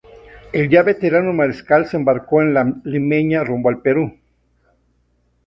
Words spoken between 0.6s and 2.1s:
ya veterano mariscal se